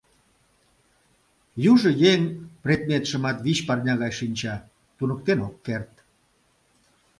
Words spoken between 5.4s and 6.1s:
ок керт.